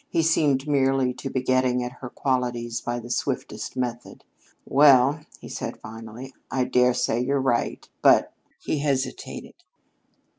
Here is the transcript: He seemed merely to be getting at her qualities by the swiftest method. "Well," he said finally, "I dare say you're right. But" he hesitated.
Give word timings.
He 0.09 0.23
seemed 0.23 0.67
merely 0.67 1.13
to 1.13 1.29
be 1.29 1.43
getting 1.43 1.83
at 1.83 1.91
her 2.01 2.09
qualities 2.09 2.81
by 2.81 2.97
the 2.97 3.11
swiftest 3.11 3.77
method. 3.77 4.23
"Well," 4.65 5.21
he 5.39 5.47
said 5.47 5.77
finally, 5.79 6.33
"I 6.49 6.63
dare 6.63 6.95
say 6.95 7.19
you're 7.19 7.39
right. 7.39 7.87
But" 8.01 8.33
he 8.65 8.79
hesitated. 8.79 9.63